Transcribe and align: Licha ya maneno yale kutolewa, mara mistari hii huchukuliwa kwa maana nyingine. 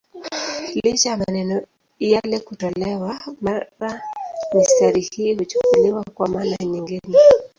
Licha 0.83 1.09
ya 1.09 1.17
maneno 1.17 1.61
yale 1.99 2.39
kutolewa, 2.39 3.21
mara 3.41 4.01
mistari 4.53 5.01
hii 5.01 5.33
huchukuliwa 5.35 6.03
kwa 6.13 6.27
maana 6.27 6.57
nyingine. 6.59 7.17